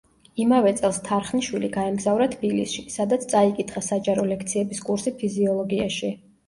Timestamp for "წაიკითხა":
3.35-3.87